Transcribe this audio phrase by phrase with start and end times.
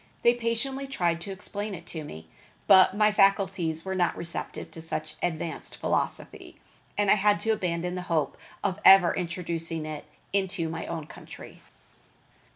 [0.23, 2.27] They patiently tried to explain it to me,
[2.65, 6.59] but my faculties were not receptive to such advanced philosophy,
[6.97, 11.61] and I had to abandon the hope of ever introducing it into my own country.